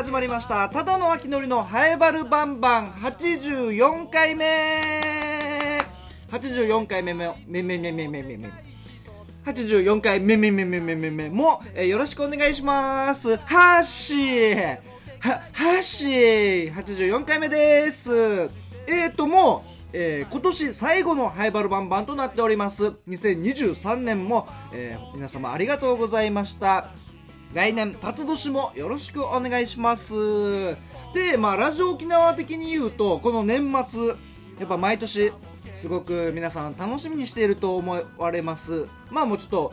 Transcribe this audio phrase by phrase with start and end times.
[0.00, 0.66] 始まりました。
[0.70, 2.90] ただの秋のりのハエバルバンバン。
[2.92, 5.78] 84回目。
[6.30, 8.50] 84回目めめめめめめめめ。
[9.44, 11.28] 84回めめめめめめめ。
[11.28, 13.36] も、えーよろしくお願いします。
[13.36, 14.78] はっしー。
[15.18, 16.74] ははっしー。
[16.74, 18.10] 84回目です。
[18.86, 22.94] えーともうえー今年最後のハイバルバンバンとなっております。
[23.06, 26.88] 2023年も、えー皆様ありがとうございました。
[27.52, 30.14] 来年辰年もよろしくお願いします。
[31.14, 34.14] でまあラジオ沖縄的に言うとこの年末や
[34.64, 35.32] っぱ毎年
[35.74, 38.86] すごく皆さん楽しみにしていると思われます。
[39.10, 39.72] まあもうちょっと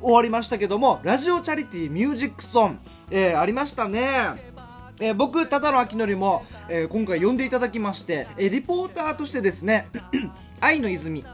[0.00, 4.52] 終わりましたけどもラジオチャリティーミュージックソン、えーありましたね。
[5.00, 9.88] えー僕、ただの秋のりも、えー今回呼んでいただきまして、えーリポーターとしてですね、
[10.60, 11.24] 愛の泉、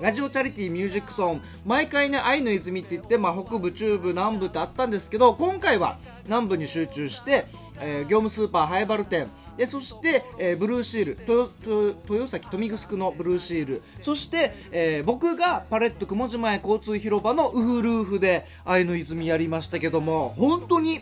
[0.00, 7.46] ラジオチャリティーミュージックソン、毎回ね、愛の泉って言って、まあ、北部、中部、南部ってあったんですけど、今回は南部に集中して、
[7.80, 21.00] えー業務スーパーハイバル店、でそして、えーブルーシール豊豊豊崎豊見城のブルーシールそして、えー僕がパレット雲島前交通広場のウフルーフで愛の泉やりましたけども本当に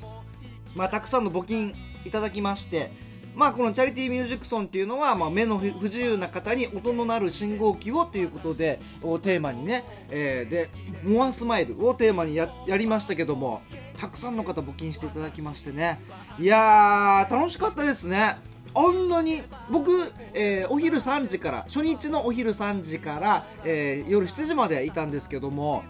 [0.75, 2.93] まあ、たくさんの募金いただきまして、
[3.37, 10.71] まあ、このチャリティーミュージックソンっていうのは、まあ、目の不自由な方に音の鳴る信号機をということでをテーマにね、えーで
[11.05, 13.61] 「モアスマイル」をテーマにややりましたけども
[14.01, 16.01] たくさんの方募金していただきましてね。
[16.39, 18.37] いやー楽しかったですね。
[18.75, 25.83] あんなに僕、えーお昼3時から初日のお昼3時から、えー夜7時までいたんですけども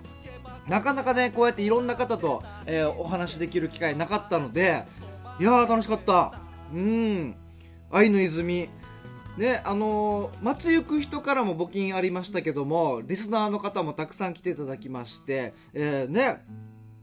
[0.67, 4.83] なかなかねこうやっていろんな方と、えーお話できる機会なかったので
[5.39, 6.46] いやー楽しかった。
[6.73, 7.37] うん。
[7.91, 8.69] 愛の泉。
[9.37, 16.43] ねあのー街行く人からも募金ありましたけどもリスナーの方もたくさん来ていただきまして、えーね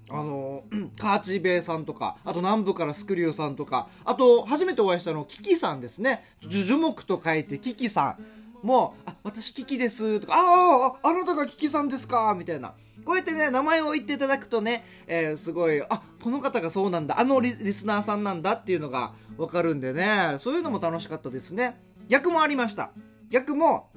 [0.09, 6.23] あのーカーチベイさんとかあと南部からスクリューさんとかあと初めてお会いしたのキキさんですね。
[6.41, 8.65] 樹樹木と書いてキキさん。
[8.65, 12.73] もう、あ、私キキですとか、ああ、ああなたがキキさんですかみたいな。
[13.05, 21.79] こうやってね、名前を言っていただくとね、えーすごい、あ、この方がそうなんだ、あのリスナーさんなんだっていうのがわかるんでね、そういうのも楽しかったですね。
[22.07, 22.91] 逆もありました。
[23.29, 23.89] 逆も、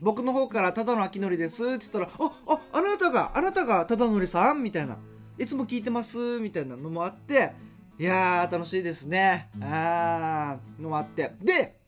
[0.00, 4.96] 僕の方からただの秋のりですって言ったら、あ、あ、あなたが、あなたがただのりさんみたいな。
[5.38, 7.52] いつも聞いてますみたいなのもあって、
[7.98, 9.48] いやー、楽しいですね。
[9.60, 11.32] あー、のもあって。
[11.42, 11.78] で、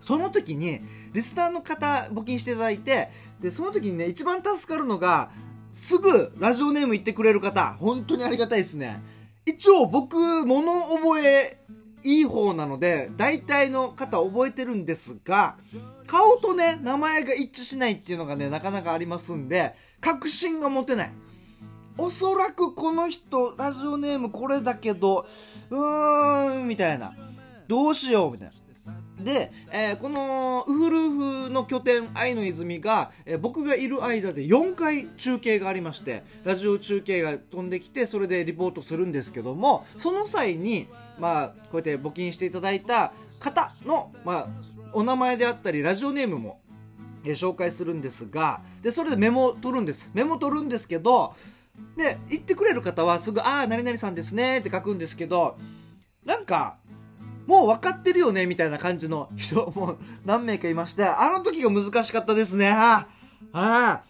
[0.00, 0.80] その時に、
[1.12, 3.10] リスナーの方募金していただいて、
[3.40, 5.30] で、その時にね、一番助かるのが、
[5.72, 9.00] すぐラジオネーム言ってくれる方、本当にありがたいですね。
[9.46, 11.58] 一応僕、物覚え
[12.04, 15.56] いい方なので、大体の方覚えてるんですが、
[16.06, 21.12] 顔とね、名前が一致しないっていうのがね、なかなかありますんで、確信が持てない。
[21.96, 25.26] おそらくこの人、ラジオネームこれだけど、
[25.70, 27.14] うーん、みたいな。
[27.66, 28.54] どうしよう、みたいな。
[29.20, 44.48] で、えーこのウフルーフの拠点愛の泉が、えー僕がいる間で4回中継がありましてラジオ中継が飛んできてそれでリポートするんですけどもその際にまあこうやって募金していただいた方の、まあ、
[44.92, 46.60] お名前であったりラジオネームも、
[47.24, 50.10] えー紹介するんですがでそれでメモを取るんです。
[50.14, 51.34] メモ取るんですけど
[51.96, 55.56] で言ってくれる方はすぐ「ああ何々さんですね」って書くんですけど
[56.24, 56.76] なんか
[57.48, 62.68] もう分かってるよねみたいな感じの人も何名かいまして、あの時が難しかったですね。
[62.68, 63.08] あ
[63.54, 64.02] あ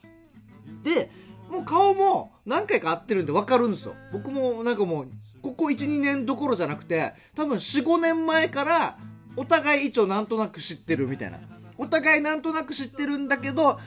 [0.82, 1.12] で、
[1.48, 3.94] もう顔も何回か会ってるんで分かるんですよ。
[4.12, 5.08] 僕もなんかもう、
[5.40, 8.98] ここ1、2年どころじゃなくて、多分4、5年前から
[9.36, 11.38] お互い一応なんとなく知ってるみたいな。
[11.76, 13.78] お互いなんとなく知ってるんだけど、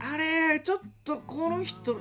[0.00, 2.00] あれ、ちょっとこの人、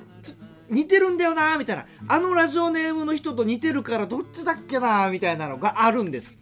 [0.70, 1.86] 似てるんだよなみたいな。
[2.08, 6.40] あのラジオネームの人と似てるからどっちだっけなみたいなのがあるんです。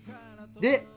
[0.59, 0.87] で、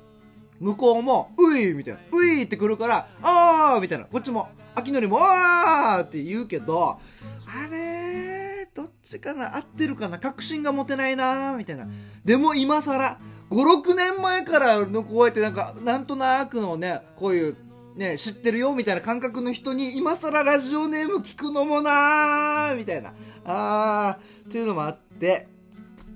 [0.60, 6.98] 向こうも、ういみたいな、ういって来るから、あーみたいな、こっちも、秋のりも、あーって言うけど、
[7.46, 11.86] あれー、どっちかな合ってるかな確信が持てないなーみたいな。
[12.24, 13.18] でも今更、
[13.50, 17.56] 5、6年前からのこうやってなんか、なんとなくのね、こういう、
[17.96, 23.14] ね、知ってるよみたいな感覚の人に今更ラジオネーム聞くのもなーみたいな。
[23.44, 25.48] あー、っていうのもあって、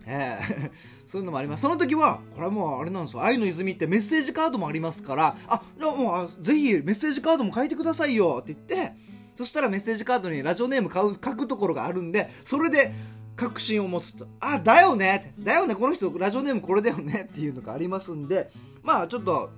[0.04, 0.70] ええ
[1.12, 1.60] そういうのもあります。
[1.60, 3.22] その時は、これはもうあれなんですよ。
[3.22, 8.96] 愛の泉ってメッセージカードもありますから、あ、じゃあもう、ぜひメッセージカードも書いてくださいよって言って、
[9.36, 12.94] そしたらメッセージカードにラジオネーム書くところがあるんで、それで
[13.36, 18.50] 確信を持つと、あ、だよねってだよね、この人ラジオネームこれだよねっていうのがありますんで、
[18.82, 19.50] まあちょっと、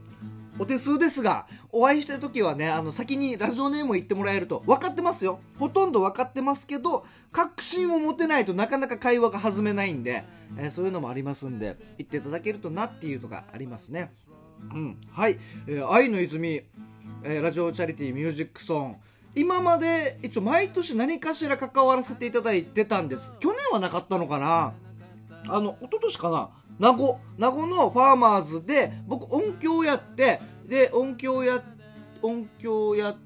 [0.59, 5.41] お手数ですがお会いした時はねあの先にラジオネームを言ってもらえると分かってますよ。
[5.59, 10.25] ほとんど分かってますけど確信を持てないとなかなか会話が弾めないんで、
[10.57, 14.13] えー、そういうのもありますんで言っていただけるとなっていうのがありますね。
[14.73, 15.01] うん。
[15.11, 16.63] はい、えー、愛の泉、
[17.23, 18.97] えー、ラジオチャリティミュージックソン。
[19.37, 23.33] 今まで一応毎年何かしら関わらせていただいてたんです。
[23.41, 24.75] 去年はなかったのかな。
[25.49, 26.51] あの一昨年かな？
[26.79, 31.63] 名護名護のファーマーズで僕音響やってで音響や
[32.23, 33.25] 音響やって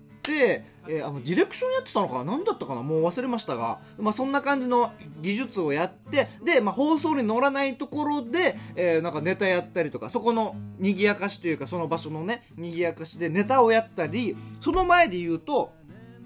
[0.91, 2.25] えー、あのディレクションやってたのかな？
[2.25, 2.82] 何だったかな？
[2.82, 15.73] もう忘れましたが、まあ、そんな感じの技術をやってで、まあ、放送に乗らないところで、えー、なんかネタやったりとかそこの賑やかしというかその場所のね賑やかしでネタをやったりその前で言うと,、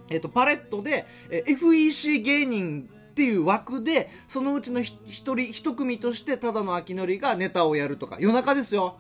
[0.09, 8.17] えーと、パレットで、えー、FEC 芸人っていう枠でそのうちの一人一組としてただの秋のりがネタをやるとか。
[8.19, 8.97] 夜中ですよ。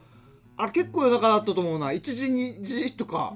[0.58, 1.92] あれ結構夜中だったと思うな。
[1.92, 3.34] 1時2時とか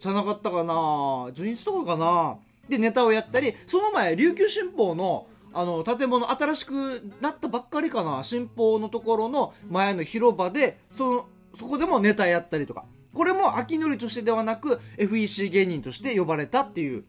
[0.00, 0.74] じゃなかったかな。
[0.74, 2.38] 12日とかかな。
[2.68, 8.24] でネタをやったりその前琉球新報のあの建物新しくなったばっかりかな。
[8.24, 11.26] 新報のところの前の広場でその
[11.56, 12.84] そこでもネタやったりとか。
[13.14, 17.04] これも秋のりとしてではなく FEC 芸人として呼ばれたっていう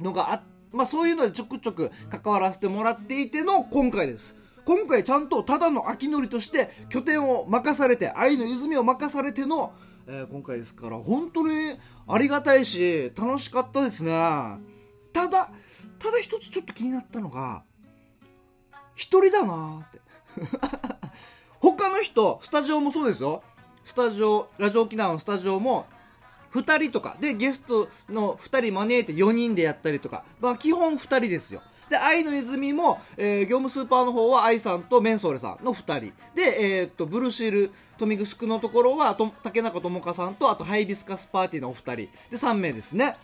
[0.00, 4.36] のがあってまあそういうのでちょくちょく関わらせてもらっていての今回です。
[4.64, 9.72] 今回ちゃんとただの秋のりとして拠点を任されて、愛の泉を任されての、
[10.06, 11.76] えー、今回ですから、本当に
[12.06, 14.10] ありがたいし、楽しかったですね。
[15.12, 15.50] ただ、
[15.98, 17.64] ただ一つちょっと気になったのが、
[18.94, 20.00] 一人だなって。
[21.58, 23.42] 他の人、スタジオもそうですよ。
[23.84, 25.86] スタジオ、ラジオ沖縄のスタジオも、
[26.52, 27.16] 2人とか。
[27.20, 31.62] でゲストの2人招いて4人でやったりとか、まあ、基本2人ですよ。
[31.88, 36.12] で愛の泉も、えー、業務スーパーの方は愛さんとメンソーレさんの2人。
[36.34, 37.60] で、えー、っとブルシール
[38.00, 41.96] 豊見城のところはと竹中智香さんとあとハイビスカスパーティーのお二人。
[41.96, 43.16] で3名ですね。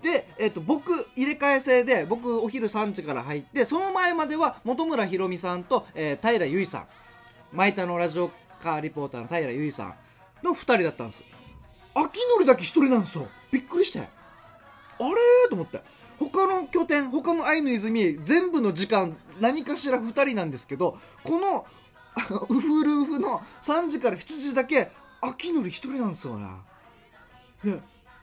[0.00, 6.86] で、えー、と僕入れ替え制で僕お昼3時から入ってその前までは本村ひろみさんと、えー、平由衣さん。
[7.52, 8.30] マイタのラジオ
[8.62, 9.96] カーリポーターの平由衣さ
[10.42, 11.22] んの2人だったんです。
[11.94, 13.28] 秋のりだけ1人なんですよ。
[13.52, 14.00] びっくりして。
[14.00, 14.08] あれ
[15.48, 15.82] と思って。
[16.18, 21.66] 他の拠点他の愛の泉全部の時間何かしら2人なんですけどこの
[22.48, 26.46] ウフルウフの3時から7時だけ秋のり1人なんですよね。
[27.64, 27.80] で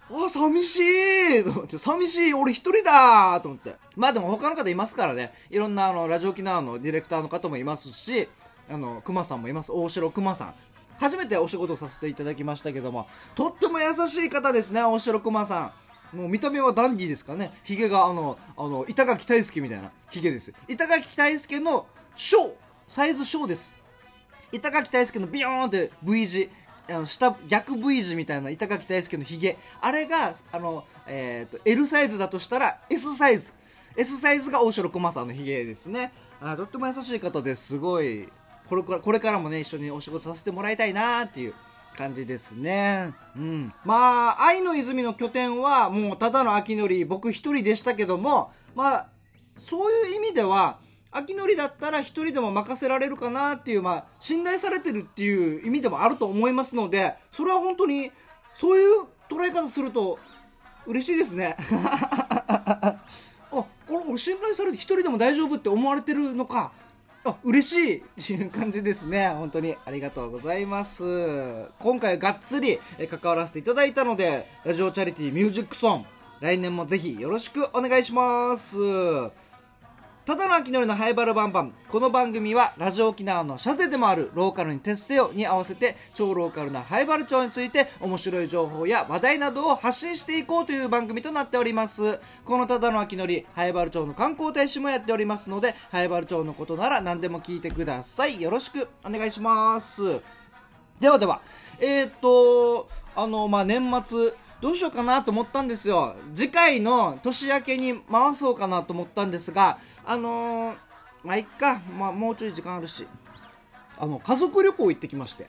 [0.09, 1.77] あ寂しいと思って。
[1.77, 3.75] 寂しい俺1人だと思って。
[3.95, 5.33] まあでも他の方いますからね。
[5.49, 8.29] いろんなあのラジオ沖縄のディレクターの方もいますし
[8.69, 9.71] あの熊さんもいます。
[9.71, 10.53] 大城熊さん。
[11.01, 15.73] 初めてお仕事させていただきましたけどもとっても優しい方ですね大城熊さ
[16.13, 16.15] ん。
[16.15, 17.53] もう見た目はダンディーですかね。
[17.63, 20.53] ヒゲがあのあの板垣大輔みたいなヒゲです。
[20.67, 22.55] 板垣大輔の小
[22.89, 23.71] サイズ小です。
[24.51, 26.49] 板垣大輔のビヨーンって V 字
[26.89, 33.53] あの下逆 V 字みたいな板垣大輔のヒゲあれがあの、えーと、L サイズだとしたら S サイズ。
[33.95, 36.11] S サイズが大城熊さんのヒゲですね。
[36.41, 38.29] あとっても優しい方ですごい。
[38.71, 41.53] これからこれからもね一緒にお仕事させてもらいたいなっていう
[41.97, 43.13] 感じですね。
[43.35, 43.73] うん。
[43.83, 49.07] まあ、愛の泉の拠点はもうただの秋のり、僕一人でしたけども、まあ、
[49.57, 50.79] そういう意味では、
[51.11, 58.13] 秋のりだったら一人でも任せられるかなっていう、まあ、信頼されてるっていう意味でもあると思いますので、それは本当に、
[58.53, 60.17] そういう捉え方すると、
[60.87, 61.57] 嬉しいですね。
[61.69, 62.95] あ、
[63.89, 66.71] 俺、信頼されて一人でも大丈夫って思われてるのか。
[67.23, 69.29] あ嬉しいっていう感じですね。
[69.29, 71.03] 本当にありがとうございます。
[71.79, 76.05] 今回がっつり関わらせていただいたのでラジオチャリティーミュージックソン
[76.39, 78.75] 来年もぜひよろしくお願いします。
[80.31, 81.73] ただの秋のりのハイバルバンバン。
[81.89, 92.17] この番組はラジオ沖縄のシャゼでもあるローカルに徹せよに合わせて超ローカルなハイバル町について面白い情報や話題などを発信していこうという番組となっております。
[92.45, 98.41] このただの秋のりハイバル町の観光大使もやっておりますのでハイバル町のことなら何でも聞いてください。
[98.41, 100.21] よろしくお願いします。
[101.01, 101.41] ではでは
[101.77, 106.15] えー、っとあのまあ年末どうしようかなと思ったんですよ。
[106.35, 110.75] 次回の年明けに回そうかなと思ったんですがあのー、
[111.23, 113.07] まあ、いっか、まあ、もうちょい時間あるし、
[113.97, 115.47] あの、家族旅行行ってきまして。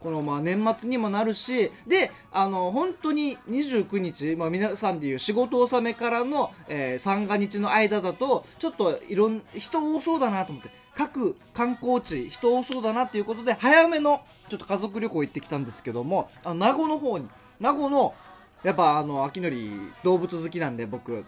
[0.00, 17.28] このまあ年末にもなるし、で、あの、本当に29日、まあ皆さんでいう仕事納めからの、えー、三が日の間だと、ちょっといろん、人多そうだなと思って、各観光地、人多そうだなっていうことで、早めの、ちょっと家族旅行行ってきたんですけども、あの、名護の方に、
[17.58, 18.14] 名護の、
[18.62, 19.72] やっぱあの、秋のり
[20.04, 21.24] 動物好きなんで僕、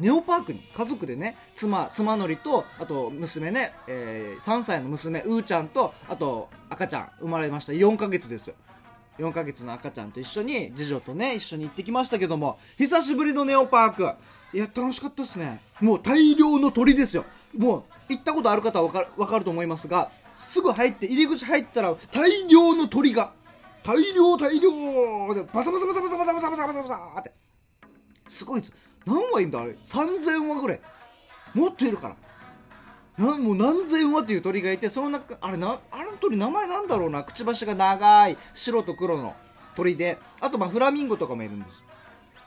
[0.00, 7.72] ネオパークに家族でね妻妻のりとあと娘ね、えー、3歳の娘うーちゃんとあと赤ちゃん生まれました。
[7.72, 8.48] 4ヶ月です。
[8.48, 8.54] よ
[9.18, 14.02] 4ヶ月の赤ちゃんと一緒に次女とね一緒に行ってきましたけども久しぶりのネオパーク。
[14.52, 15.60] いや楽しかったですね。
[15.80, 17.24] もう大量の鳥ですよ。
[17.56, 23.32] もう行ったことある方は分かる分かると思いますがすぐ入って入り口入ったら大量の鳥が。
[23.84, 27.32] 大量大量でバサバサバサバサバサバサバサバサバサって
[28.26, 28.72] すごいです
[29.06, 30.80] 何羽いんだあれ？3000羽ぐらい。
[31.54, 32.16] もっといるから。
[33.16, 37.22] なもう何千羽っていう鳥がいてその中あれなあれの鳥名前なんだろうな？
[37.22, 39.36] くちばしが長い白と黒の
[39.76, 40.18] 鳥で。
[40.40, 41.84] あとまあフラミンゴとかもいるんです。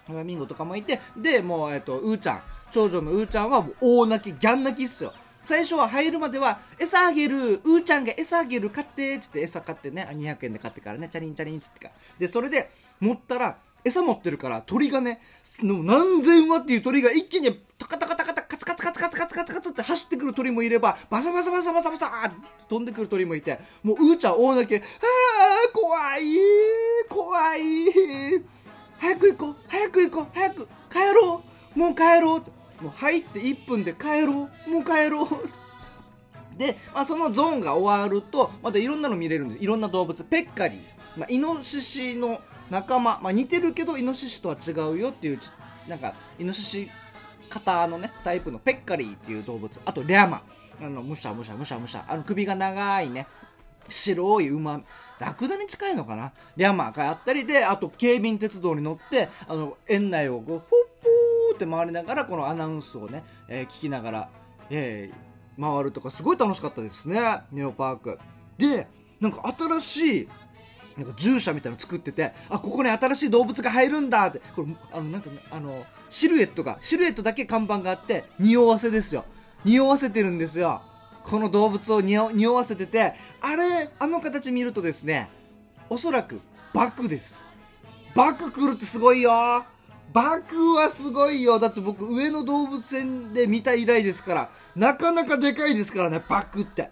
[0.08, 1.00] フラミンゴとかもいて。
[1.16, 2.42] でもうえっとうーちゃん。
[2.72, 5.14] 長女のうーちゃんはもう大泣きギャン泣きっすよ。
[5.42, 10.06] 最初は入るまでは餌あげるうーちゃんが餌あげる買ってっつって餌買ってね。
[10.12, 11.08] 200円で買ってからね。
[11.08, 11.94] チャリンチャリンっつってか。
[12.20, 15.22] でそれで持ったら餌持ってるから鳥がね
[15.62, 22.38] 何千羽っていう鳥が一気にタカタカタカタカツカツカツカツカツカツカツって走ってくる鳥もいればバサバサバサバサバサって
[22.70, 24.82] 飛んでくる鳥もいてもううーちゃん大泣きあー
[25.74, 26.26] 怖い
[27.10, 27.62] 怖い
[29.00, 31.44] 早く行こう早く行こう早く帰ろ
[31.76, 35.28] うもう帰ろうもう入って1分で帰ろうもう帰ろう。
[36.58, 39.64] で、まあ、そのゾーンが終わるとまたいろんなの見れるんです。
[39.64, 40.24] いろんな動物。
[40.24, 40.82] ペッカリー、
[41.16, 45.40] まあ、イノシシの仲間、まあ、似てるけどイノシシとは違うよっていう
[45.88, 46.92] なんかイノシシ
[47.50, 49.80] 型のねタイプのペッカリーっていう動物。
[49.86, 50.42] あとリャマ
[50.82, 53.28] あのむしゃむしゃむしゃむしゃあの首が長いね
[53.90, 54.82] 白い馬。
[55.20, 56.32] ラクダに近いのかな？
[56.58, 64.30] リャマがあったりであと京浜鉄道に乗ってあの園内をこうポッポーって回りながらこのアナウンスをね、えー、聞きながら、
[64.70, 67.20] えー、回るとかすごい楽しかったですね
[67.52, 68.20] ネオパーク。
[68.60, 68.88] で
[69.20, 70.30] なんか新しい
[70.98, 74.42] なんか従者みたいなの作っててあここに新しい動物が入るんだって。
[74.56, 79.26] これあのなんかあのシルエットがシルエットだけ看板があって匂わせですよ。
[79.64, 80.82] 匂わせてるんですよ。
[81.24, 85.30] この動物を匂わせててあれあの形見るとですね
[85.90, 86.40] おそらく
[86.74, 87.46] バクです。
[88.16, 89.32] バク来るってすごいよ。
[90.14, 91.60] バクはすごいよ。
[91.60, 96.90] だって僕上野動物園で見た以来ですからなかなかでかいですからねバクって。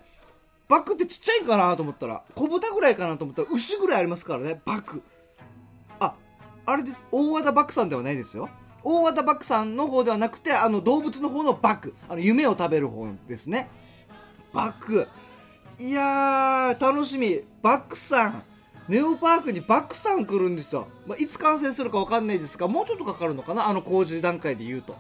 [0.68, 5.04] バクってちっちゃいんかなと思ったら小豚ぐらいかなと思ったら牛ぐらいありますからねバク。
[6.00, 6.16] あ
[6.66, 7.06] あれです。
[7.12, 8.50] 大和田バクさんではないですよ。
[8.84, 11.96] 大和田バクさんの方ではなくてあの動物の方のバク。
[12.10, 13.70] あの夢を食べる方ですね。
[14.54, 15.08] バク。
[15.80, 17.42] いやー楽しみ。
[17.62, 18.44] バクさん。
[18.88, 23.68] ネオパークにバックさん来るんですよ、まあ、いつ完成するか分かんないですがもうちょっとかかるのかな？
[23.68, 24.96] あの工事段階で言うと。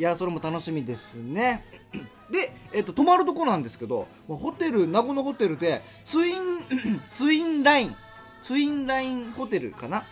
[0.00, 1.62] いやそれも楽しみですね。
[2.30, 6.62] で、えっと、泊まるとこなんですけどホテル名護のホテルでツイン
[7.12, 7.96] ツインライン
[8.40, 10.04] ツインラインホテルかな？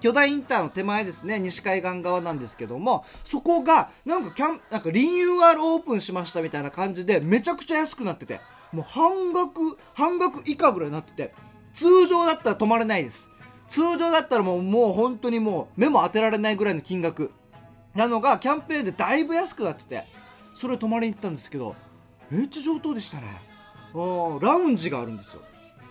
[0.00, 8.38] 巨大インターの手前ですね西海岸側なんですけどもそこがなんかキャンなんかリニューアルオープンしましたみたいな感じでめちゃくちゃ安くなってて
[8.70, 11.34] もう半額半額以下ぐらいになってて
[11.74, 13.32] 通常だったら泊まれないです。
[13.66, 17.32] 通常だったらもうもう本当にもう目も当てられないぐらいの金額。
[17.94, 20.04] なのがキャンペーンでだいぶ安くなってて
[20.60, 21.74] それ泊まりに行ったんですけど
[22.30, 23.24] めっちゃ上等でしたね。
[23.94, 25.42] ラウンジがあるんですよ。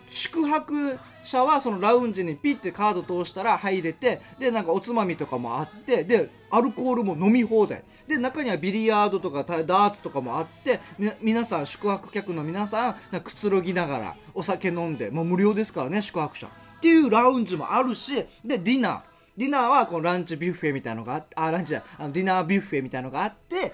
[0.10, 7.84] 宿泊者はそのラウンジにピッてカード通したら入れてでなんかおつまみとかもあってでアルコールも飲み放題。
[8.08, 10.80] で中にはビリヤードとかダーツとかもあって
[11.22, 16.48] 皆さん宿泊客の皆さんなくつろぎながらお酒飲んでもう無料ですからね宿泊者。
[16.48, 19.02] っていうラウンジもあるしでディナー。
[19.38, 23.74] ディナーはこのランチビュッフェみたいのがあってあランチじゃあのディナービュッフェみたいのがあって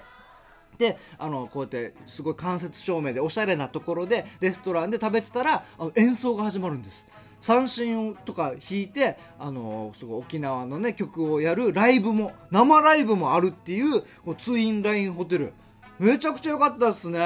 [0.76, 7.06] であのこうやってすごい間接照明でおしゃれなところでレストランで食べてたらあの演奏が始まるんです。
[7.40, 15.52] 三振とか弾いてあのすごい沖縄のね曲をやるライブも生ライブもあるっていうこうツインラインホテル。
[15.98, 17.20] めちゃくちゃ良かったですね。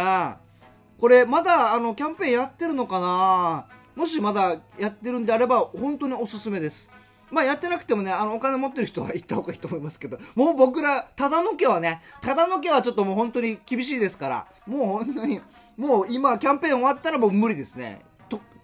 [1.01, 3.67] これまだあのキャンペーンやってるのかな？
[3.95, 6.91] もしまだやってるんであれば本当におすすめです。
[7.31, 15.41] まあやってなくてもね、あのお金持ってる人は行った方がいいと思いますけど、もう僕ら、ただの家はね、ただの家はちょっともう本当に厳しいですから、もう本当に、
[15.77, 18.03] もう今キャンペーン終わったらもう無理ですね。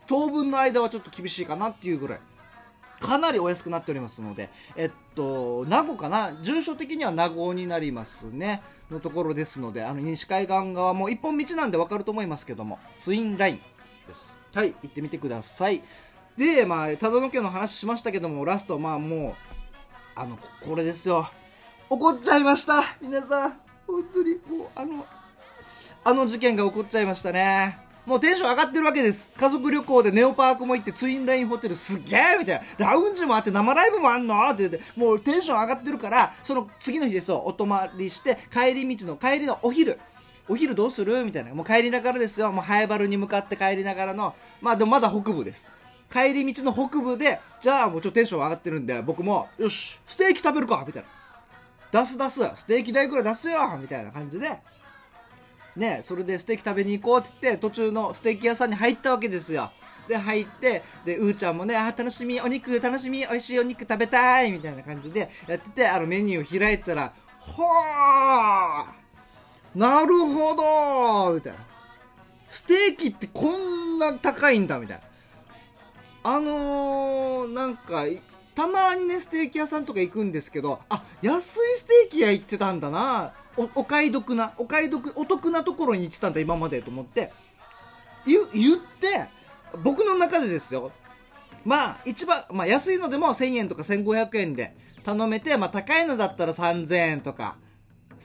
[0.06, 2.20] 当分の間はちょっと厳しいかなっていうぐらい。
[3.00, 6.32] かなりお安くなっておりますので、えっと、名護かな？
[6.42, 8.62] 住所的には名護になりますね。
[8.90, 13.56] のところですので、あの、西海岸側も一本道なんでわかると思いますけども、ツインライン
[14.06, 14.36] です。
[14.54, 15.82] はい、行ってみてください。
[16.36, 19.34] で、まあ、忠野家の話しましたけども、ラスト、まあもう、
[20.16, 21.30] あの、これですよ。
[21.88, 23.60] 怒っちゃいました皆さん。
[23.86, 25.06] 本当に、もう、あの、
[26.04, 27.78] あの事件が起こっちゃいましたね。
[28.04, 29.30] もうテンション上がってるわけです。
[29.38, 32.90] 家族旅行でネオパークも行ってツインラインホテルすげえみたいな。
[32.90, 34.46] ラウンジもあって生ライブもあんの？
[34.50, 39.98] って言って、もうテンション上がってるから、その次の日ですよ、お泊まりして、帰り道の帰りのお昼。
[40.46, 41.24] お昼どうする？
[41.24, 41.54] みたいな。
[41.54, 42.52] もう帰りながらですよ。
[42.52, 45.66] もうハエバルに向かって帰りながらの、まあでもまだ北部です。
[46.14, 51.08] 帰り道の北部でじゃあもうちょっとテンション上がってるんで僕もよしステーキ食べるかみたいな。
[52.00, 52.40] 出す出す。
[52.54, 54.60] ステーキ代くらい出すよみたいな感じで。
[55.74, 59.72] ねそれでステーキ食べに行こうって言って途中のステーキ屋さんに入ったわけですよ。
[60.06, 67.66] で入ってでうーちゃんもねあ楽しみお肉楽しみ美味しいお肉食べたいみたいな感じでやっててあのメニューを開いたらほー
[69.74, 71.58] なるほどみたいな。
[72.50, 75.13] ステーキってこんな高いんだみたいな。
[76.24, 78.04] あのー、なんか
[78.54, 83.32] たまにねステーキ屋さんとか行くんですけどあ安いステーキ屋行ってたんだな。
[83.56, 87.32] おお買い得なお買い得お得なところに行ってたんだ今までと思って。
[88.26, 89.28] 言言って
[89.82, 90.90] 僕の中でですよ。
[91.64, 97.56] まあ一番、まあ、安いのでも1000円とか1500円で頼めて、まあ、高いのだったら3000円とか。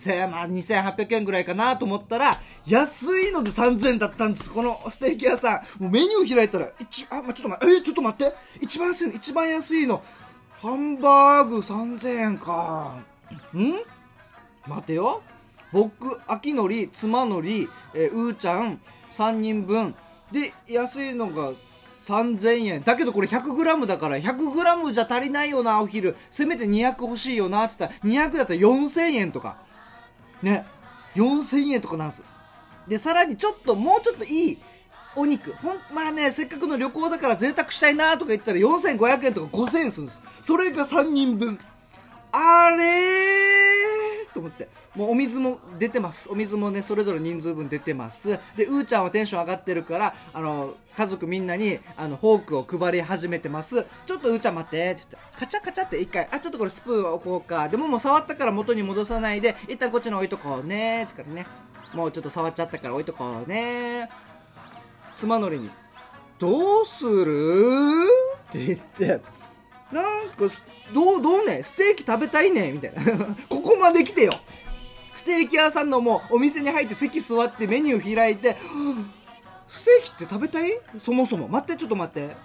[0.07, 4.49] まあ、2800円ぐらいかなと思ったら、安いので3000円だったんです。
[4.49, 5.83] このステーキ屋さん。
[5.83, 8.35] もうメニュー開いたら、一あ、まあ、ちょっと待って、えちょっと待って。
[8.61, 10.03] 一番安いの、一番安いの。
[10.61, 12.99] ハンバーグ3000円か。
[13.55, 13.73] ん？
[14.67, 15.21] 待てよ。
[15.71, 18.79] 僕、秋のり、妻のり、え、うーちゃん、
[19.11, 19.95] 3人分。
[20.31, 21.51] で、安いのが
[22.07, 22.83] 3000円。
[22.83, 26.15] だけどこれ 100g だから 100g じゃ足りないよな、お昼。
[26.31, 29.57] せめて200欲しいよなっ、つったら200だったら4000円とか。
[30.41, 30.65] ね。
[31.15, 32.23] 4000円とかなんす。
[32.87, 34.57] で、さらにちょっと、もうちょっといい
[35.15, 35.53] お肉。
[35.53, 40.21] ほん、まあね、せっかくの旅行だから贅沢したいなとか言ったら4500円とか5000円するんです。
[40.41, 41.59] それが3人分。
[42.31, 43.98] あれー
[44.33, 44.67] と思って。
[44.95, 46.29] もうお水も出てます。
[46.29, 48.39] お水もね、それぞれ人数分出てます。
[48.55, 53.85] で、うーちゃんはテンション上がってるから、あの、家族みんなに、あの、フォークを配り始めてます。
[54.05, 57.69] ちょっとうーちゃん待って、つって、カチャカチャって一回、あ、ちょっとこれスプーン置こうか。
[57.69, 61.45] でももう触ったから元に戻さないで、一旦こっちに置いとこうね、つからね。
[61.93, 64.09] もうちょっと触っちゃったから置いとこうね。
[65.15, 65.69] 妻のりに、
[66.37, 68.05] どうする？
[68.49, 69.19] って言って、
[69.91, 70.53] なんか、
[70.93, 73.01] どう、どうねステーキ食べたいねみたいな。
[73.49, 74.31] ここまで来てよ。
[75.13, 78.57] ステーキ屋さんのもうお店に入って席座ってメニュー開いて、
[79.67, 80.71] ステーキって食べたい？
[81.03, 81.47] そもそも。
[81.47, 82.35] 待って、ちょっと待って。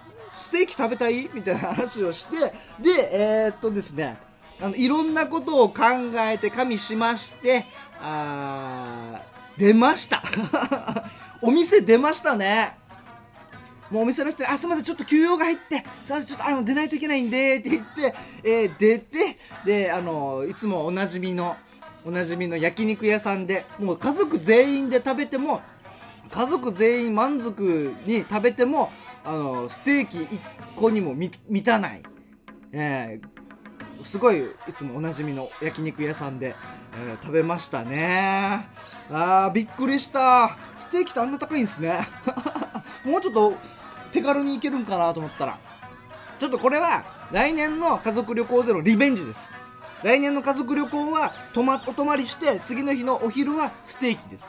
[0.49, 1.29] ステーキ食べたい？
[1.33, 2.37] みたいな話をして、
[2.79, 4.17] で、えー、っとですね、
[4.59, 5.83] あの、いろんなことを考
[6.17, 7.65] えて加味しまして、
[8.01, 10.21] あー、出ました。
[11.41, 12.77] お店出ましたね。
[13.91, 21.55] もうお店の人に、あ、すみません、ちょっと休養が入って、すみません、ちょっとあの出ないといけないんで、って言って、えー、出て、で、あの、いつもおなじみの、
[22.05, 25.61] おなじみの焼肉屋さんで、もう家族全員で食べても、
[26.31, 28.91] 家族全員満足に食べても、
[29.23, 30.39] あの、ステーキ1
[30.75, 32.03] 個にも満たない。
[32.71, 36.55] えー、すごい、いつもおなじみの焼肉屋さんで、
[37.07, 38.67] えー、食べましたね。
[39.09, 40.57] あー、びっくりした。
[40.77, 42.07] ステーキってあんな高いんですね。
[43.05, 43.55] もうちょっと
[44.15, 45.59] 手軽に行けるんかなと思ったら
[46.39, 49.51] ちょっとこれは来年の家族旅行でのリベンジです。
[50.03, 54.45] 来年の家族旅行は泊まお泊まりして次の日のお昼はステーキです。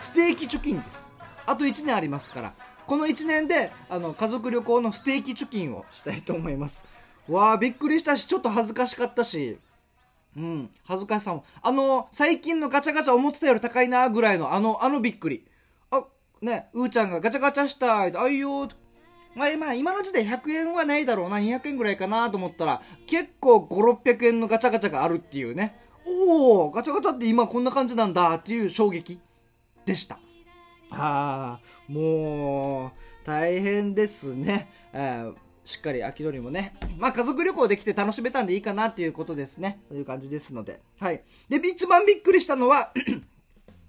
[0.00, 1.10] ステーキ貯金です。
[1.46, 2.52] あと1年ありますから
[2.86, 6.84] この1年であの家族旅行のステーキ貯金をしたいと思います。
[7.28, 9.58] わあびっくりしたしちょっと恥ずかしかったし
[10.36, 11.44] うん恥ずかしさも。
[11.62, 15.46] あの最近のガチャガチャ思ってたより高いなぐらいのあのあのびっくり。
[15.90, 16.04] あ
[16.40, 18.68] ね、うーちゃんがガチャガチャしたい、あいよ
[19.38, 25.80] まあ、まあ、今の時点100円はないだろうな、200円ぐらいかなと思ったら、結構5、600円のガチャガチャがあるっていうね。
[26.04, 29.20] おおガチャガチャって今こんな感じなんだっていう衝撃
[29.86, 30.18] でした。
[30.90, 32.90] ああ、もう、
[33.24, 34.68] 大変ですね。
[34.92, 35.30] え、
[35.64, 36.74] しっかり秋りもね。
[36.96, 39.80] まあ家族旅行できて楽しめたんでいいかなっていうことですね。
[39.88, 40.80] そういう感じですので。
[40.98, 41.22] はい。
[41.48, 42.92] で、一番びっくりしたのは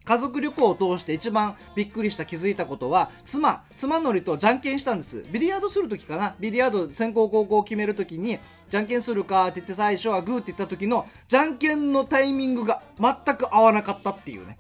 [0.10, 5.24] 家族旅行を通して一番びっくりした気づいたことは、妻、妻のりとじゃんけんしたんです。
[5.32, 8.40] ビリヤードするときかなビリヤード先行後攻を決めるときに、
[8.72, 14.58] じゃんけんするかって言って最初はグーって言った時の、じゃんけんのタイミングが全く合わなかったっていうね。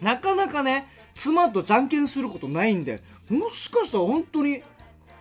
[0.00, 4.62] なかなかね、妻とじゃんけんすることないんで、もしかしたら本当に、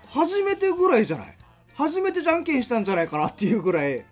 [0.08, 1.38] 初めてぐらいじゃない？
[1.73, 4.06] 初めてじゃんけんしたんじゃないかなっていうぐらい、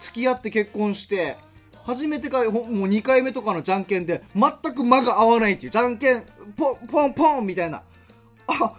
[0.00, 1.38] 付き合って結婚して、
[1.86, 6.24] 初めてかもう2回目とかのじゃんけんで全く間が合わないっていうじゃんけん
[6.56, 7.82] ポンポンポンみたいな。
[8.48, 8.74] あ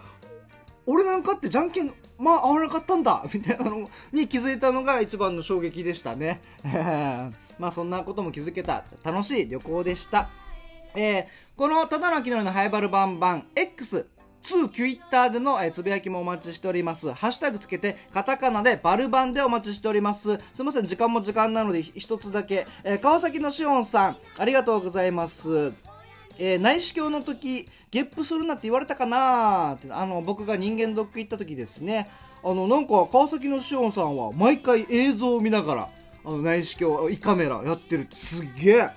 [0.84, 6.42] 俺なんかってじゃんけんまあ合わなかったんだみたいなのに気づいたのが一番の衝撃でしたね。
[7.58, 8.84] まあそんなことも気づけた。
[9.02, 10.28] 楽しい旅行でした。
[10.94, 11.24] えー、
[11.56, 14.06] このただの昨日のハイバルバンバン X
[14.44, 17.12] 2 Twitter での、えつぶやきもお待ちしております。
[17.12, 20.38] ハッシュタグつけて、カタカナでバルバンでお待ちしております。
[20.54, 22.66] すいません、時間も時間なので一つだけ。
[22.84, 25.72] えー、川崎のしおんさん、ありがとうございます。
[26.38, 32.08] えー、内視鏡の時、ゲップするなって言われたかなって、あの、僕が人間ドック行った時ですね。
[32.44, 35.88] あのなんか川崎のしおんさんは毎回映像を見ながら
[36.24, 38.88] あの内視鏡胃カメラやってるってすっげえ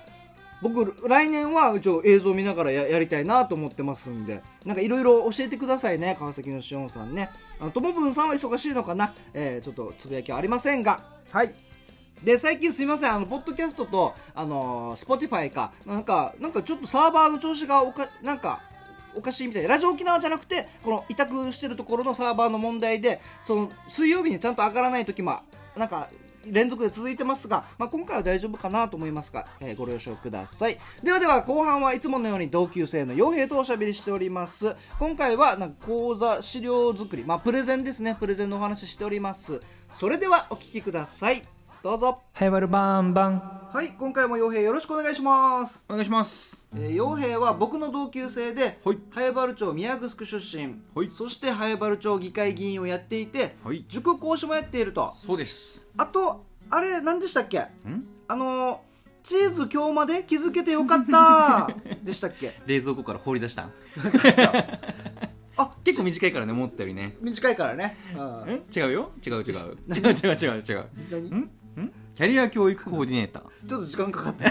[0.62, 4.42] 僕来年は一応映像見ながらややりたいなと思ってますんで。
[4.64, 7.30] なんかいろいろ教えてくださいね川崎のしおんさんね。
[7.58, 11.02] あのともぶんさんは忙しいのかな、えーちょっとつぶやきはありませんが。
[11.30, 11.52] はい。
[12.22, 13.12] で最近すいません。
[13.12, 15.72] あのポッドキャストとあのー、Spotify か。
[15.84, 18.60] なんかなんかちょっとサーバーの調子がおかなんか
[19.16, 19.62] おかしいみたい。
[19.62, 25.40] でラジオ沖縄じゃなくてこの委託してるところのサーバーの問題でその水曜日にちゃんと上がらない時も
[25.76, 26.08] なんか
[26.46, 30.78] 連続で続いてますが、まあ、今回は大丈夫かなと思いますが、えーご了承ください。
[31.02, 34.76] ではでは後半はいつものように同級生の傭兵とおしゃべりしております。
[34.98, 38.16] 今回はなんか講座資料作りまあプレゼンですね。
[38.18, 39.60] プレゼンのお話ししております。
[39.98, 41.61] それではお聴きください。
[41.82, 42.20] どうぞ。
[42.32, 43.42] ハイバルバンバン。
[43.72, 45.84] はい今回も傭兵よろしくお願いします。
[45.88, 46.62] お願いします。
[46.76, 48.98] えー傭兵は僕の同級生で、はい。
[49.10, 51.10] 早原町宮城出身、はい。
[51.10, 53.84] そして早原町議会議員をやっていて、はい。
[53.88, 55.10] 塾講師もやっていると。
[55.12, 55.84] そうです。
[55.96, 57.58] あとあれ何でしたっけ？
[57.58, 57.66] ん？
[58.28, 58.78] あのー
[59.24, 61.68] チーズ今日まで気づけてよかった
[62.02, 62.60] でしたっけ？
[62.66, 63.70] 冷蔵庫から放り出した。
[65.56, 67.16] あ結構短いからね思ったよりね。
[67.20, 68.20] 短いからね、うん。
[68.54, 69.10] ん違うよ。
[69.26, 69.42] 違う 違う。
[69.42, 70.88] 違う違う違う違う。
[71.30, 71.50] 何？
[72.14, 74.50] キャリア教育コーディネータちょっと時間かかった。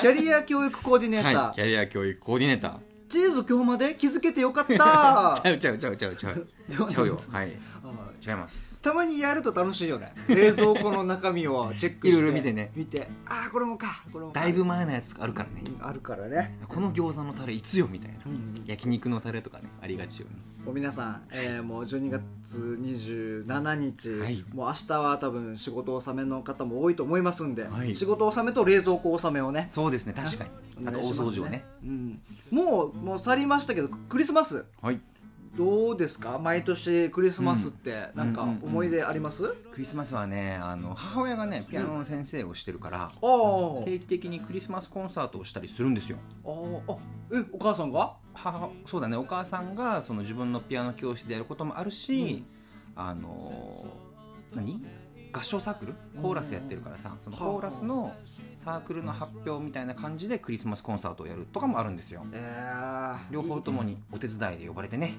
[0.00, 2.78] キャリア教育コーディネーター、 ーはいキャリア教育コーディネーター。
[3.08, 5.40] チーズ今日まで気づけてよかった。
[5.42, 6.46] ちゃうちゃうちゃうちゃうちゃう。
[6.68, 7.18] ちゃうよ。
[7.30, 7.56] はい。
[7.82, 8.80] あ違います。
[8.80, 10.12] たまにやると楽しいよね。
[10.28, 12.18] 冷蔵庫の中身をチェックして。
[12.18, 12.70] いろいろ見てね。
[12.74, 13.08] 見て。
[13.26, 14.04] ああこれもか。
[14.12, 14.40] これもか。
[14.40, 15.62] だいぶ前のやつあるからね。
[15.80, 18.16] あるからね、この餃子のタレいつよみたいな。
[18.26, 18.64] うん。
[18.66, 20.32] 焼肉のタレとかねありがちよね。
[20.64, 24.44] もう皆さん、えーもう12月27日、はい。
[24.52, 27.94] もう明日は多分仕事納めの方も多いと思いますんで、はい。
[27.94, 29.66] 仕事納めと冷蔵庫納めをね。
[29.68, 30.88] そうですね確かに。
[30.88, 31.64] あと大掃除をね。
[31.84, 34.64] うん、もうもう去りましたけどクリスマス。
[34.82, 35.00] はい
[35.56, 36.38] どうですか？
[36.38, 38.68] 毎年クリスマスってなんかうんうんうん。
[38.68, 43.84] 思い出あります、クリスマスはねあの母親がねピアノの先生をしてるから、あー。
[43.84, 46.18] 定期的にクリスマスコンサートをしたりするんですよ。
[46.44, 46.92] あー。
[46.92, 46.98] あ
[47.32, 48.14] えお母さんが？
[48.34, 49.16] 母そうだね。
[49.16, 52.44] お母さんがその自分のピアノ教室でやることもあるし、
[52.94, 53.86] あの
[54.54, 54.84] 何？
[55.32, 55.94] 合唱サークル？
[56.22, 58.14] コーラスやってるからさそのコーラスの
[58.56, 62.24] サークルの発表みたいな感じでクリスマスコンサートをやるとかもあるんですよ。
[62.32, 65.14] えー両方ともにお手伝いで呼ばれてね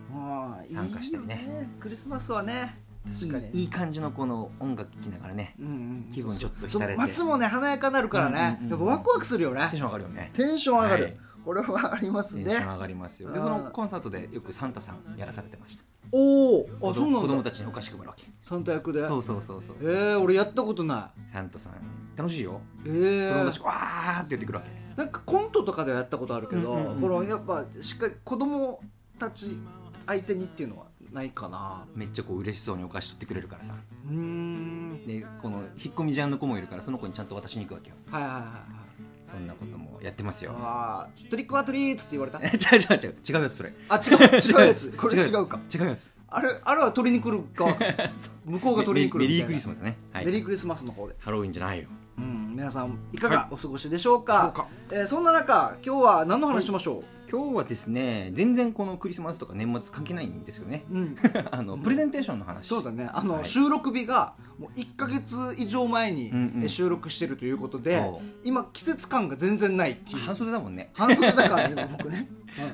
[0.71, 1.45] 参加したりね。
[1.47, 2.79] いいよクリスマスはね
[3.19, 6.09] 確かにいいいい感じのこの音楽聴きながらねうんうん。
[6.11, 6.95] 気分ちょっと浸れて。
[6.97, 9.67] 街もね華やかになるからね、うんうんうんやっぱワクワクするよね。
[9.71, 10.03] テンション上がる。
[10.03, 12.43] よねテンション上がる、はいこれはありますね。
[12.43, 13.31] テンション上がりますよ。
[13.31, 15.83] でそのコンサートでよくサンタさんやらされてました。
[16.11, 17.19] おおあそうなんだ。
[17.21, 18.25] 子供たちにお菓子配るわけ。
[18.41, 19.07] サンタ役で？
[19.07, 21.73] そうそうそうそうえー、俺やったことなサンタさん。
[22.17, 22.59] 楽しいよ。
[22.85, 23.31] いえー。
[23.31, 24.71] 子供たち、わーって言ってくるわけ。
[24.97, 27.01] なんかコントとかではやったことあるけど、うんうんうんうん。
[27.01, 28.81] このやっぱしっかり子供
[29.17, 29.57] たち
[30.05, 31.85] 相手にっていうのはないかな。
[31.95, 33.73] めっちゃこう嬉しそうにお菓子取ってくれるからさ。
[34.05, 35.07] うーん。
[35.07, 37.95] でこの引っ込み思案の子もいるからその子にちゃんと渡しに行くわけよ。
[38.11, 38.86] はいはいはいはい
[39.29, 40.53] そんなこともやってますよ。
[40.57, 42.39] あートリックはトリーツって言われた？
[42.41, 43.73] え違う違う違う違うやつそれ。
[43.89, 44.17] あ違う？
[44.39, 44.91] 違うやつ。
[44.91, 45.59] これ違うか。
[45.73, 46.15] 違うやつ。
[46.29, 47.65] あれあれは取りに来るか
[48.45, 51.15] 向こうが取りに来るメメリークリスマスね、はい、メリークリスマスの方で。
[51.19, 54.67] ハロウィンじゃないようん、皆さんいかがお過ごしでしょうか,、そうか。
[54.91, 60.85] えーそんな中今日は何の話しましょ今日はですね全然このクリスマスとか年末関係ないんですよね。
[60.89, 61.15] う、 うん、
[61.51, 62.67] あのプレゼンテーションの話。
[62.67, 63.09] そうだね。
[63.13, 63.45] あの、はい。
[63.45, 66.31] 収録日がもう1か月以上前に、
[66.67, 68.27] 収録してるということでそう。
[68.43, 70.19] 今季節感が全然ないっていう。
[70.19, 70.89] 半袖だもんね。
[70.93, 72.29] 半袖だからね 僕ね、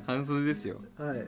[0.06, 0.78] 半袖ですよ。
[1.00, 1.28] うんはい。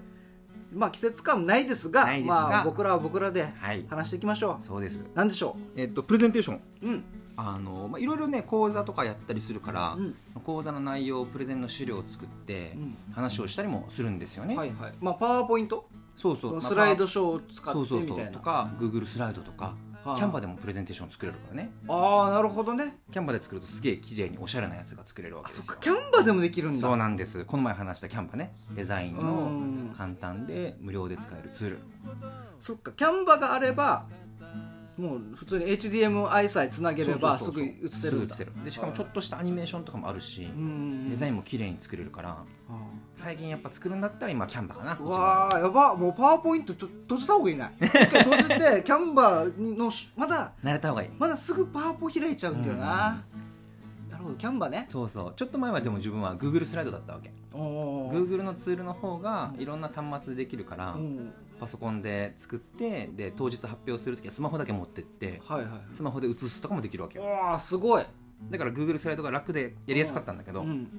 [0.74, 2.34] まあ季節感ないですがないですが。
[2.48, 3.86] まあ、僕らは僕らではい。
[3.90, 5.00] 話していきましょそうです。
[5.00, 6.56] う何でしょえっとプレゼンテーション。
[6.84, 7.04] ううん
[7.38, 12.98] あのまあいろいろね講座とかやったりするから、うん講座の内容プレゼンの資料を作って、うん。
[13.14, 14.94] 話をしたりもするんですよね、はいはい。
[15.00, 16.38] まあパワーポイントそう。
[16.38, 18.32] そうスライドショーを使そうそうってみたいな。
[18.32, 21.72] そうとか Google スライドとかはあキャンバでもプレゼンテーション作れるからね。
[21.88, 22.98] ああなるほどね。
[23.12, 25.66] キャンバで作るとすげえ綺麗におしゃれなやつが作れるわあけですよ。
[25.66, 26.80] そっかキャンバでもできるんだ。
[26.80, 27.44] そうなんです。
[27.46, 28.54] この前話したキャンバね。
[28.76, 29.96] デザインうのん。
[29.98, 31.80] 簡単で無料で使えるツール。
[32.60, 32.92] そっか。
[32.92, 34.06] キャンバがあれば
[34.98, 38.28] もう普通に HDMI さえつなげればすぐ映せる
[38.64, 41.10] でしかもちょっとしたアニメーションとかもあるしうん。
[41.10, 42.38] デザインも綺麗に作れるから
[43.18, 47.56] 最近やっぱ作るんだったら今キャンバかなうわーやばもうパワーポイントちょ閉じた方がいい。
[47.58, 51.10] ね一回閉じてキャンバーのしまだ慣れた方がいい。
[51.18, 53.35] まだすぐパワーポ開いちゃうんだよな、なる
[54.26, 54.86] ほどキャンバね。
[54.90, 55.34] そうそう。
[55.36, 57.32] ちょっと前はでも自分は Google スライドだったわけ。
[57.54, 61.34] Google のツールの方がいろんな端末でできるからうん。
[61.60, 67.26] パソコンで作ってで当日発表するときはスマホだけ持ってってはいはいスマホで映すとかもできるわけよ。
[67.26, 68.06] わあすごい。
[68.50, 70.90] だから Google スライドが楽でやりやすかったんだけど、うん。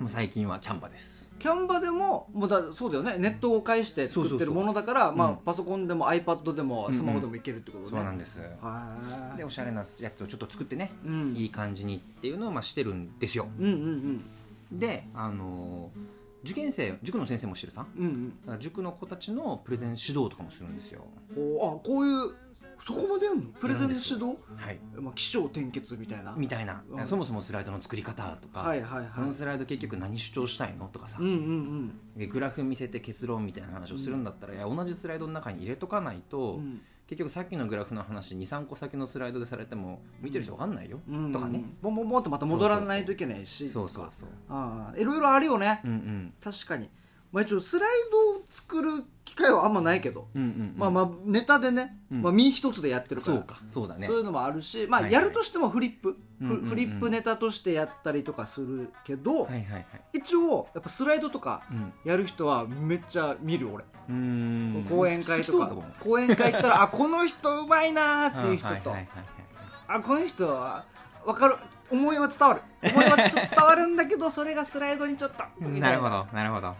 [0.00, 3.16] もう最近はキャンバですキャンバでももうだそうだよね。
[3.18, 6.98] ネットを介して作ってるものだからまあ、うんパソコンでも iPad でもうんうん。
[6.98, 8.38] スマホでもいけるってことね、そうなんです。
[8.60, 11.34] はいでおしゃれなやつをちょっと作ってね、うん。
[11.36, 13.48] いい感じにっていうのをまあしてるんですよ。
[13.58, 14.24] うんうん
[14.78, 18.30] であのー受験生塾の先生もしてるさうんうん。
[18.40, 21.04] だから塾の子たちのプレゼン指導とかもするんですよ。
[21.30, 22.34] あこういう
[22.84, 23.42] そこまでやんの？
[23.60, 24.36] プレゼン指導？
[24.56, 24.78] はい。
[24.96, 26.34] まあ、起承転結みたいな？
[26.36, 27.06] みたいな、うん。
[27.06, 29.10] そもそもスライドの作り方とか、はいはいはい。
[29.14, 31.08] このスライド結局何主張したいのとか。
[31.08, 31.92] さ、うんうん。
[32.16, 36.80] でグラフ見せて結論みたいな話をするんだったら、いや同じスライドの中に入れとかないと、うん。
[37.06, 41.30] 結局さっきのグラフの話23個先のスライドでされても見てる人分かんないよ、うん。
[41.30, 41.62] とかね。
[41.82, 43.70] ボンボンボンってまた戻らないといけないし。
[43.70, 44.28] そうそうそう。
[44.48, 46.34] ああいろいろあるよね、うんうん。
[46.42, 46.88] 確かに
[47.32, 48.90] まあ一応スライドを作る
[49.24, 50.74] 機会はあんまないけど、うんうんうん。
[50.76, 52.22] まあまあネタでね、うん。
[52.22, 53.36] まあ身一つでやってるから。
[53.38, 53.60] そうか。
[53.70, 54.06] そうだね。
[54.06, 56.62] そういうのもあるし、まあ、はいはいやるとしてもフリップ、うんうんうん。
[56.64, 59.84] フフリップネタとしてやったりとかするけど、はいはいはい。
[60.12, 61.92] 一応やっぱスライドとかうん。
[62.04, 64.86] やる人はめっちゃ見る俺、うーん。
[64.88, 65.74] 講演会とか。
[66.00, 69.06] 講演会行ったらあこの人うまいなーっていう人と、 はいはいはい
[69.88, 70.84] あこの人は
[71.24, 71.56] 分かる。
[71.90, 72.62] 思いは伝わる。
[72.82, 73.32] 思いは伝
[73.64, 75.44] わるんだけどそれがスライドにちょっと。
[75.60, 76.74] なるほどなるほど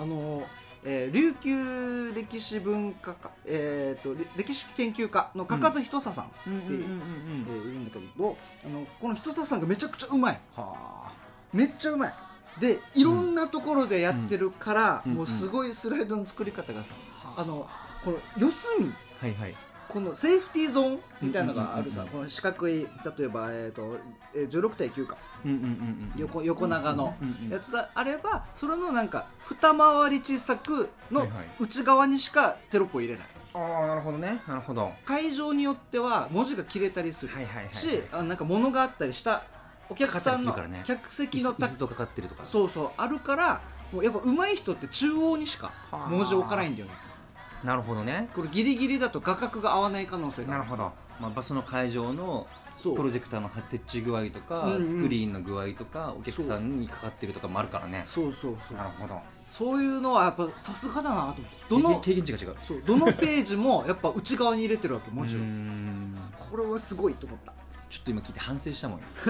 [0.00, 0.42] あの、
[0.82, 10.40] えー琉球歴史文化科、えー、とれ歴史研究家のかかずひとささん、うんうんうんだけどあのこのひとささんがめちゃくちゃうまい。
[10.56, 11.12] は
[11.52, 12.14] めっちゃうまい。
[12.60, 15.14] でいろんなところでやってるから、うん。
[15.14, 17.42] もうすごいスライドの作り方がさ、あ。
[17.42, 17.68] あの
[18.02, 19.54] この四隅はいはい
[19.92, 22.86] このセーフティーゾーンみたいなのがあるさ、この四角い
[23.18, 23.96] 例えば、えーと
[24.32, 25.16] えー16対9か。
[25.44, 26.12] うんうんうんうん。
[26.16, 27.14] 横横長の
[27.50, 31.26] やつであればそれのなんか二回り小さくの
[31.58, 33.26] 内側にしかテロップを入れない。
[33.52, 34.40] ああなるほどね。
[34.46, 34.82] なるほど。
[34.82, 39.42] は会場によっては文字が切れたりするいはいはいしあなんか物があったりした
[39.88, 42.44] お客さんの客席椅のた子椅子とかかってるとか。
[42.44, 43.60] そうそうあるから
[43.92, 46.92] もうやっぱ上手い人って中央にしか文字置かないんだよね
[47.64, 48.28] なるほどね。
[48.34, 52.46] これギリギリだと画角が合わない可能性がなるほど、まあ、場所の会場の
[52.76, 52.96] そう。
[52.96, 54.86] プロジェクターの設置具合とか、うんうん。
[54.86, 58.04] スクリーンの具合とかお客さんにかかってるとかもあるからね。
[58.06, 58.76] そうそうそう。
[58.76, 61.44] なるほどそういうのはやっぱさすがだなと思って。
[61.68, 62.56] どの経験値が違う。
[62.66, 65.38] そうどのページもやっぱ内側に入れてるわけ文字を。
[65.40, 66.16] うーん。
[66.50, 67.52] これはすごいと思った
[67.90, 69.04] ちょっと今聞いて反省したもんよ。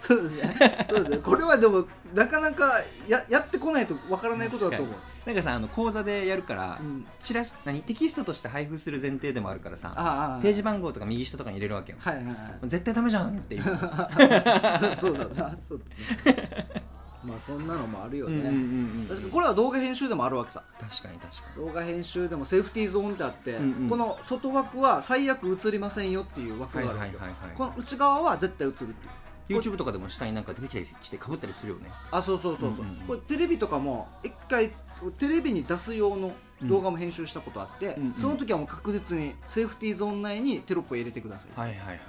[0.00, 0.86] そうですね。
[0.88, 1.16] そうですね。
[1.18, 1.84] これはでも
[2.14, 4.94] なかなかややってこないとわからないことだと思う、
[5.26, 11.98] なんかさあの講座でやるから、うん、チラシ何テキストとして配布する前提でもあるからさページ番号とか右下とかに入れるわけよ。
[12.00, 12.36] はいはいはい。
[12.68, 13.62] 絶対ダメじゃんっていう。
[14.78, 15.56] そうそうだな。
[15.60, 15.82] そう
[16.24, 16.91] だね
[17.24, 19.06] まあそんなのもあるよね、うんうんうんうん。
[19.08, 20.62] 確かにこれは動画編集でもあるわけさ。
[20.80, 23.88] 確かに確か動画編集でもセーフティーゾーンってあって、うんうん。
[23.88, 29.60] この外枠は最悪映りませんよっていう枠にがあるわけよ、はいはいはいこの内側は絶対映るっていう。
[29.60, 31.90] YouTube とかでも下になんか出てきたりしてかぶったりするよね。
[32.10, 33.06] あそうそうそうそう,、うんうんうん。
[33.06, 34.70] これテレビとかも一回
[35.18, 36.32] テレビに出す用の
[36.62, 38.14] 動画も編集したことあって、うんうん。
[38.14, 41.60] その時はもう確実にセーフティーゾーン内にテロップを入れてください。
[41.60, 42.00] はいはいはい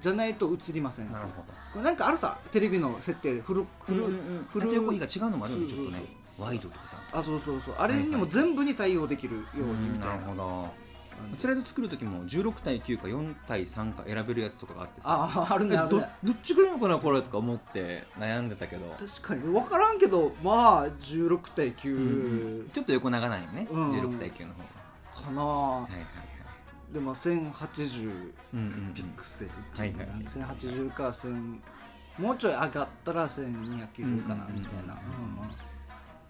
[0.00, 1.12] じゃないと映りません。
[1.12, 1.82] なるほど。
[1.82, 4.04] なんかあるさテレビの設定でフルフル、
[4.48, 6.02] フル縦横比が違うのもあるよねちょっとね。
[6.38, 6.96] ワイドとかさ。
[7.12, 7.74] あそうそうそう。
[7.78, 10.88] あれにも全部に対応できるようにみたいな,、なるほど。
[11.34, 15.08] スライド作る時も16対9か4対3か選べるやつとかがあってさ。
[15.08, 16.08] ああるねどるね。
[16.22, 18.86] どっちがいいのかなこれとか思って悩んでたけど。
[18.98, 19.42] 確かに。
[19.42, 23.66] 分からんけどまあ16対9ちょっと横長なんよね。
[23.70, 23.90] うん。
[23.92, 24.78] 16対9の方が。
[25.24, 26.27] かな、はいはいはい
[26.92, 30.08] でも1080うんうんピクセルってはいいうはい。
[30.08, 31.58] 1080か1000
[32.18, 34.98] もうちょい上がったら1290かなうんみたいな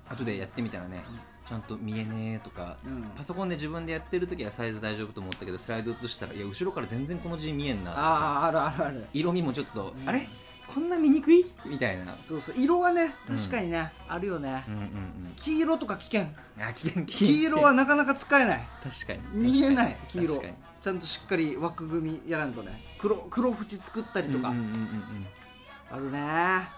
[0.09, 1.05] 後でやってみたらね
[1.47, 2.77] ちゃんと見えねえとか。
[2.85, 2.97] うん。
[2.97, 8.09] うんパソコンで自分でやってる時はサイズ大丈夫と思ったけどスライド映したらいや後ろから全然この字見えんなとかさ。
[8.09, 9.07] あああるあるある。
[9.15, 10.09] 色味もちょっと、うん。
[10.09, 10.29] あれ？
[10.73, 11.45] こんな見にくい？
[11.67, 12.17] みたいな。
[12.27, 12.55] そうそう。
[12.57, 14.89] 色はねうん確かにね、あるよね、うんうんうん。
[15.37, 16.27] 黄色とか危険。
[16.61, 18.69] あ危険黄色はなかなか使えない。
[18.83, 19.43] 確かに。
[19.51, 20.43] 見えない黄色。
[20.81, 22.83] ちゃんとしっかり枠組みやらんとね。
[22.99, 25.27] 黒黒縁作ったりとか、うんうんうんうん
[25.91, 26.69] あるね。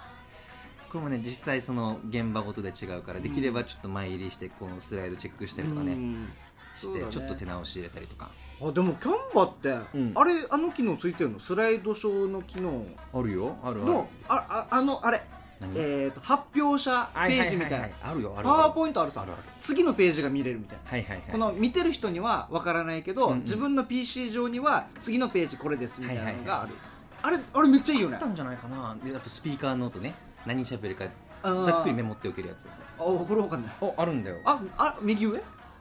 [0.90, 6.28] これもね実際その現場ごとで違うからできればちょっと前入りしてこのスライドチェックしたりとかね、うん。
[6.76, 8.30] してちょっと手直し入れたりとか
[8.62, 10.12] あでもキャンバって、うん。
[10.14, 11.40] あれあの機能ついてるの？
[11.40, 12.84] スライドショーの機能？
[13.12, 13.56] あるよ。
[13.62, 15.22] あるのあああのあれ、
[15.60, 15.72] 何？
[15.76, 18.44] えー、と発表者ページみたいな、ははははあるよある。
[18.44, 19.22] パワーポイントあるさ。
[19.22, 19.42] あるある。
[19.60, 21.22] 次のページが見れるみたいな、はいはいはい。
[21.32, 23.40] この見てる人にはわからないけど、うんうん。
[23.40, 26.90] 自分の PC 上には次のページこれですみたいなのがある、はい
[27.22, 28.14] あれあれめっちゃいいよね。
[28.14, 28.96] あったんじゃないかな。
[29.04, 30.14] であとスピーカーの音ね。
[30.46, 31.04] 何喋るか
[31.42, 32.66] ざっくりメモっておけるやつ。
[32.98, 33.74] あこれわかんない。
[33.82, 34.38] おあるんだよ。
[34.46, 35.38] ああ右上？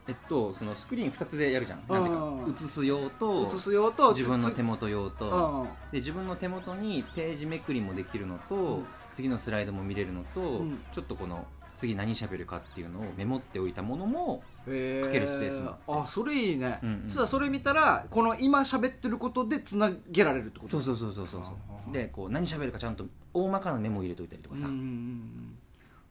[0.09, 1.83] えっとそのスクリーン2つでやるじゃん。
[1.87, 5.29] うんなんていうか映す用と映す用と自分の手元元用と。
[5.29, 8.85] うんで自分の手元にページめくりもできるのと、うん。
[9.13, 10.79] 次のスライドも見れるのと、うん。
[10.93, 11.45] ちょっとこの
[11.77, 15.05] 次何喋るかっていうのをメモっておいたものもへー。
[15.05, 17.03] かけるスペースもあそれいいね、うんうん。
[17.05, 20.69] そしたらそれ見たらこの今喋ってることでつなげられるってこと？
[20.69, 25.57] そうそうそうそうそうでこう何喋るかちゃんと大まかなメモを入れといたりとかさ、うんうんうん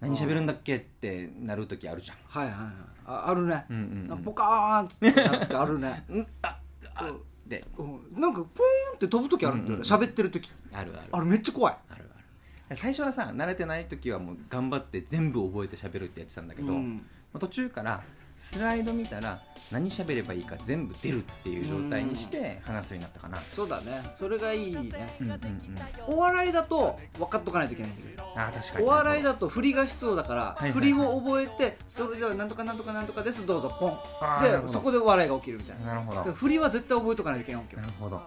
[0.00, 2.16] 何喋るんだっけってなる時あるじゃん。
[2.26, 2.72] はいはいはい。
[3.06, 6.04] ああるね、うんうんポカーンってなってあるね。
[6.10, 6.58] うんあ
[6.94, 7.12] あ
[7.46, 7.64] で。
[7.76, 8.20] うん。
[8.20, 9.74] なんかポーンって飛ぶ時あるんだよね。
[9.74, 9.82] うんうん。
[9.82, 10.50] 喋、ってる時。
[10.72, 11.08] あるある。
[11.10, 11.76] あれめっちゃ怖い。
[11.90, 12.76] あるある。
[12.76, 16.96] 最初はさ慣れてない時はもう頑張って全部覚えて喋るってやってたんだけど、うん。
[16.96, 17.02] ま
[17.34, 18.02] あ途中から
[18.38, 23.38] スライド見たら何喋ればいいか全部出るっていう状態にして話すようになったかな。
[23.54, 24.02] そうだね。
[24.18, 24.78] それがいいね。
[25.20, 26.14] うんうんうん。
[26.14, 28.22] お笑いだと分かっとかないといけないんだけど。
[28.34, 28.84] あー確かに。
[28.86, 33.44] お笑いだと振りが必要だから、いはい振りを覚えてそれではなんとかなんとかなんとかです。
[33.44, 33.98] どうぞポン。
[34.42, 35.86] でそこで笑いが起きるみたいな。
[35.86, 36.32] なるほど。
[36.32, 37.82] 振りは絶対覚えとかないといけないわけよ。
[37.82, 38.22] なるほど。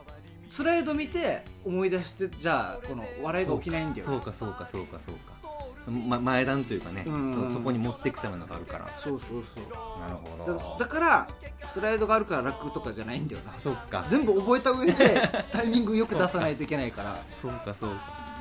[0.52, 5.41] スライド見て思い出してじゃあこの笑いが起きないんだよそうかそうかそうかそうか
[5.88, 7.32] ま、前段というかね、うん。
[7.32, 8.88] うんそそこに持っていくためのがあるから。
[9.00, 10.00] そうそうそう。
[10.00, 11.28] なるほだだから
[11.66, 13.54] スライドがあるから楽とかじゃないんだよな。
[13.58, 14.06] そうか。
[14.10, 17.18] 全部覚えた上で タイミングよく出さないといけないから。
[17.42, 17.74] そうか。
[17.74, 18.32] そうか。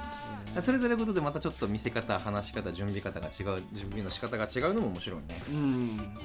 [0.61, 5.43] それぞれことでまたちょっと見せ方話し方準備方が違う準備の仕方が違うのも面白いね。
[5.49, 6.17] うん。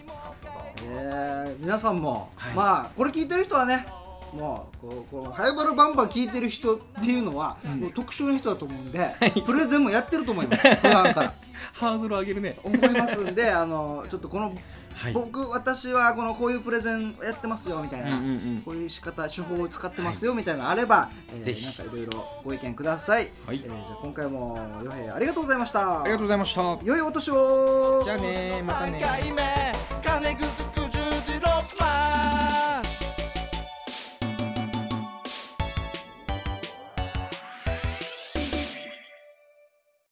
[0.81, 2.53] えー皆さんも、はい。
[2.53, 3.85] まあこれ聞いてる人はね
[4.33, 9.13] もうこうこうハイバルバンバン聞いてる人っていうのは、もう特殊な人だと思うんで、
[9.45, 10.75] プレゼンもやってると思います。
[10.75, 11.33] 普段から。
[11.73, 12.59] ハードル上げるね。
[12.63, 14.53] 思いますんであのちょっとこの、
[14.93, 15.13] はい。
[15.13, 18.61] 僕私はこのこういうプレゼンやってますよみたいな、うんうんうん。
[18.63, 21.65] こういう仕方手法を使ってますよみたいなのあれば、えーぜひ。
[21.65, 23.57] なんかいろいろご意見ください、はい。
[23.57, 26.01] えーじゃあ今回もよへいありがとうございました。
[26.01, 26.61] ありがとうございました。
[26.83, 28.01] 良いお年を。
[28.03, 29.43] じゃあねまたね3回目